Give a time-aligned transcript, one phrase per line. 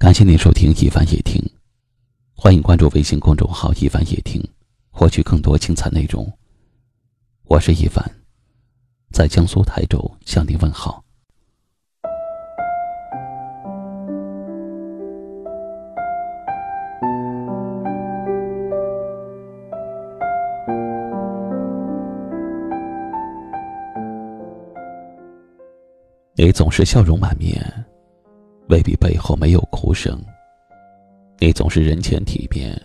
[0.00, 1.38] 感谢您收听一凡夜听，
[2.34, 4.42] 欢迎关注微信公众号一凡夜听，
[4.88, 6.26] 获取更多精彩内容。
[7.44, 8.02] 我是一凡，
[9.12, 11.04] 在江苏台州向您问好。
[26.36, 27.79] 你总是笑容满面。
[28.70, 30.16] 未必背后没有哭声。
[31.40, 32.80] 你总是人前体面，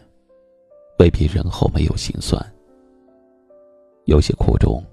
[0.98, 2.44] 未必人后没有心酸。
[4.06, 4.84] 有些苦衷，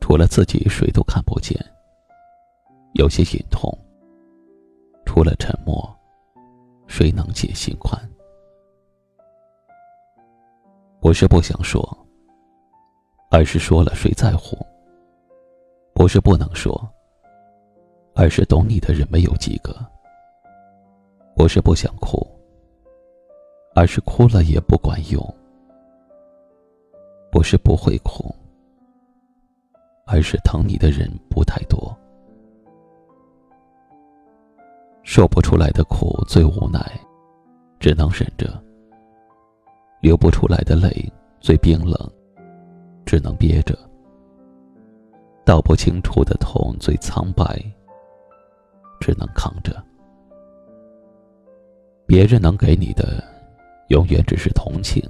[0.00, 1.54] 除了自己谁都看不见；
[2.94, 3.70] 有些隐痛，
[5.04, 5.94] 除了沉默，
[6.86, 8.00] 谁能解心宽？
[10.98, 11.86] 不是不想说，
[13.30, 14.56] 而是说了谁在乎；
[15.92, 16.90] 不是不能说。
[18.12, 19.74] 而是懂你的人没有几个。
[21.40, 22.18] 不是不想哭，
[23.74, 25.18] 而是哭了也不管用。
[27.32, 28.30] 不是不会哭，
[30.04, 31.96] 而是疼你的人不太多。
[35.02, 36.78] 说不出来的苦最无奈，
[37.78, 38.46] 只能忍着；
[40.02, 41.10] 流不出来的泪
[41.40, 41.96] 最冰冷，
[43.06, 43.74] 只能憋着；
[45.42, 47.58] 道不清楚的痛最苍白。
[49.00, 49.82] 只能扛着。
[52.10, 53.22] 别人能给你的，
[53.86, 55.00] 永远只是同情。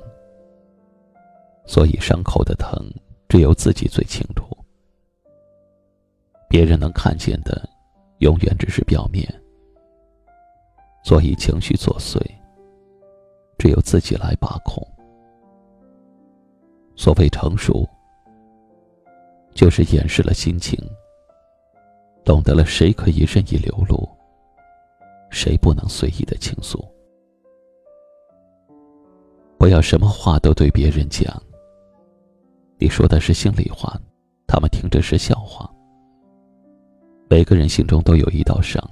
[1.65, 2.79] 所以伤口的疼，
[3.27, 4.45] 只有自己最清楚。
[6.47, 7.67] 别人能看见的，
[8.19, 9.27] 永远只是表面。
[11.03, 12.21] 所以情绪作祟，
[13.57, 14.87] 只有自己来把控。
[16.97, 17.89] 所谓成熟，
[19.55, 20.79] 就是掩饰了心情。
[22.27, 24.07] 懂得了谁可以任意流露，
[25.31, 26.85] 谁不能随意的倾诉。
[29.59, 31.41] 不要什么话都对别人讲。
[32.79, 33.95] 你说的是心里话，
[34.47, 35.71] 他们听着是笑话。
[37.29, 38.83] 每个人心中都有一道伤，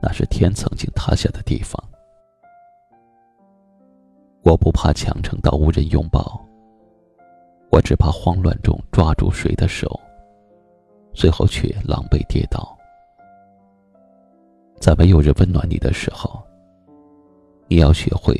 [0.00, 1.82] 那是天曾经塌下的地方。
[4.44, 6.40] 我不怕强撑到无人拥抱，
[7.72, 10.00] 我只怕慌乱中抓住谁的手。
[11.12, 12.73] 最后却狼狈跌倒。
[14.84, 16.44] 在没有人温暖你的时候，
[17.68, 18.38] 你要学会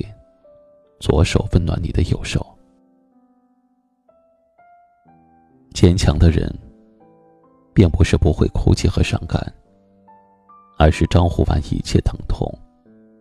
[1.00, 2.46] 左手温暖你的右手。
[5.72, 6.54] 坚强的人，
[7.72, 9.40] 并不是不会哭泣和伤感，
[10.76, 12.46] 而是招呼完一切疼痛，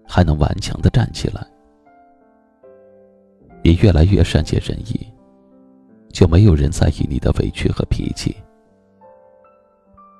[0.05, 1.47] 还能顽强的站起来。
[3.63, 4.99] 你越来越善解人意，
[6.09, 8.35] 就没有人在意你的委屈和脾气。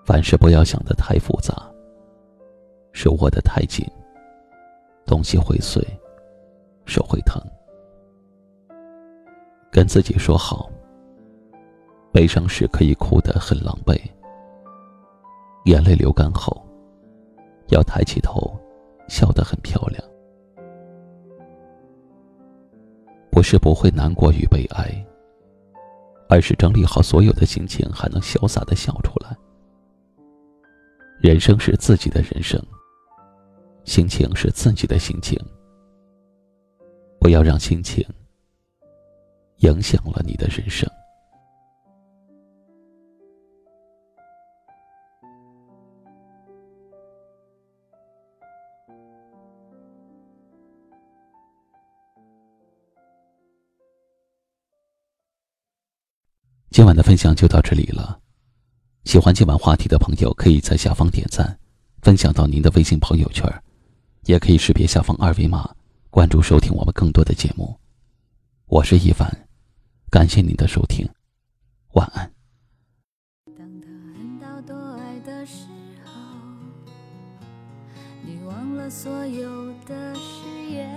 [0.06, 1.70] 凡事不要想的太复杂，
[2.94, 3.86] 手握得太紧，
[5.06, 5.86] 东西会碎，
[6.86, 7.42] 手会疼。
[9.72, 10.70] 跟自己说好，
[12.12, 14.00] 悲伤时可以哭得很狼狈，
[15.66, 16.64] 眼泪流干后，
[17.70, 18.56] 要抬起头，
[19.09, 20.02] 笑得很漂亮。
[23.32, 25.03] 不是不会难过与悲哀，
[26.30, 29.36] 而是整理好所有的心情，还能潇洒的笑出来。
[31.20, 32.62] 人生是自己的人生，
[33.86, 35.40] 心情是自己的心情。
[37.20, 38.06] 不要让心情
[39.60, 40.90] 影响了你的人生。
[56.70, 58.20] 今晚的分享就到这里了。
[59.06, 61.58] 喜欢今晚话题的朋友，可以在下方点赞，
[62.02, 63.48] 分享到您的微信朋友圈，
[64.25, 65.69] 也可以识别下方二维码
[66.09, 67.78] 关注收听我们更多的节目。
[68.67, 69.29] 我是一凡，
[70.09, 71.07] 感谢您的收听，
[71.94, 72.31] 晚安。
[73.57, 75.67] 当他恨到多爱的时
[76.06, 76.11] 候，
[78.25, 80.90] 你忘了所有的誓言。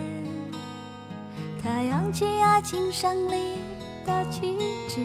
[1.61, 3.57] 他扬起爱情胜利
[4.05, 4.57] 的旗
[4.89, 5.01] 帜。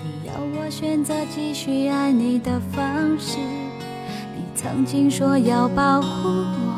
[0.00, 3.36] 你要我选择继续爱你的方式，
[4.34, 6.77] 你曾经说要保护我，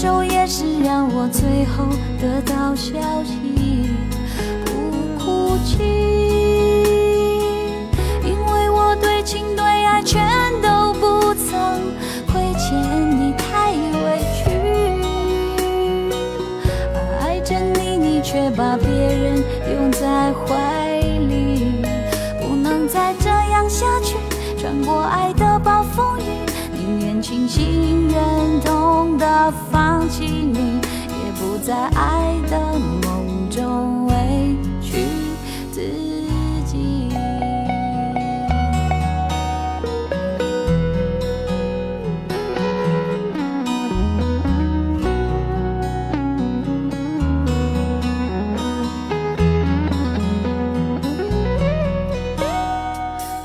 [0.00, 1.84] 守夜是让我最后
[2.18, 3.90] 得到消息
[4.64, 4.72] 不
[5.22, 5.76] 哭泣，
[8.24, 10.26] 因为我对情对爱全
[10.62, 11.92] 都不曾
[12.32, 12.72] 亏欠
[13.20, 14.48] 你太委屈，
[17.20, 20.98] 爱着你你却把别人拥在怀
[21.28, 21.84] 里，
[22.40, 24.16] 不能再这样下去，
[24.56, 26.39] 穿过爱的暴风雨。
[27.30, 35.06] 清醒忍痛的放弃你，也不在爱的梦中委屈
[35.70, 35.80] 自
[36.66, 37.08] 己。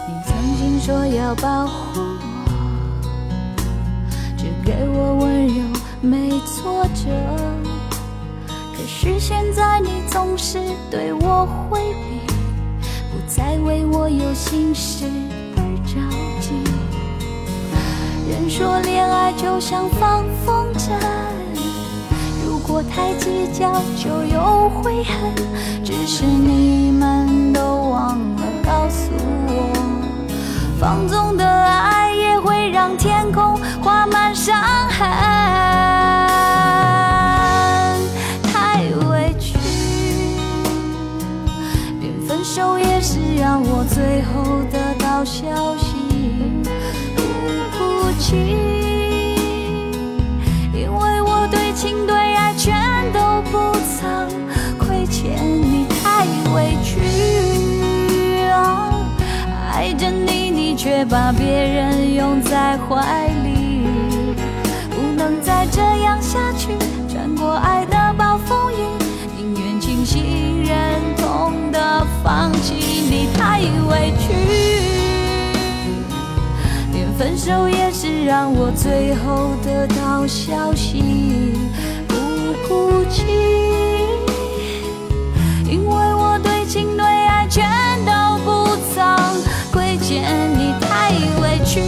[0.08, 1.85] 你曾经说要保护。
[7.06, 7.12] 挫折，
[8.76, 10.60] 可是现在你总是
[10.90, 12.26] 对我回避，
[13.12, 15.06] 不再为我有心事
[15.56, 16.00] 而着
[16.42, 16.56] 急。
[18.28, 20.94] 人说恋爱就像放风筝，
[22.44, 25.14] 如果太计较就有悔恨。
[25.84, 26.90] 只是你
[43.16, 45.96] 只让我最后得到消息，
[47.16, 47.22] 不
[47.72, 48.36] 哭泣，
[50.74, 52.76] 因为我对情对爱全
[53.14, 54.28] 都不曾
[54.78, 58.92] 亏欠你太委屈啊。
[59.72, 63.88] 爱着你，你却把别人拥在怀里，
[64.90, 66.76] 不能再这样下去，
[67.08, 68.76] 穿过爱的暴风雨，
[70.68, 72.74] 忍痛的放弃。
[73.08, 74.34] 你太委屈，
[76.92, 81.54] 连分手也是让我最后得到消息，
[82.08, 82.16] 不
[82.68, 83.24] 哭泣，
[85.66, 87.64] 因为我对情对爱全
[88.06, 89.06] 都不曾
[89.72, 91.80] 亏欠你太委屈，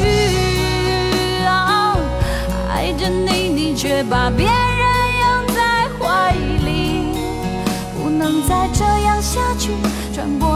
[2.70, 4.77] 爱着你，你却把别人
[8.30, 9.72] 能再这样下去，
[10.14, 10.50] 穿过